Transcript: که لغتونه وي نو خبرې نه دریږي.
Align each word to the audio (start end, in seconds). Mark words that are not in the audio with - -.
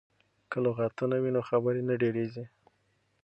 که 0.51 0.57
لغتونه 0.65 1.15
وي 1.23 1.31
نو 1.35 1.41
خبرې 1.49 1.81
نه 1.89 1.95
دریږي. 2.01 2.45